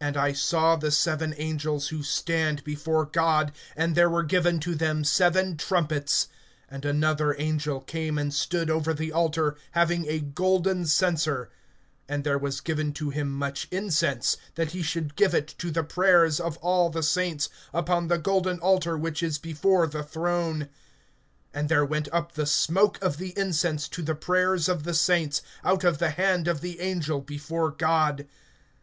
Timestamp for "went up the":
21.84-22.46